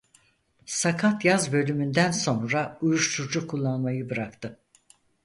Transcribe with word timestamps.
Sakat 0.65 1.25
Yaz 1.25 1.51
bölümünden 1.53 2.11
sonra 2.11 2.77
uyuşturucu 2.81 3.47
kullanmayı 3.47 4.09
bıraktı. 4.09 4.59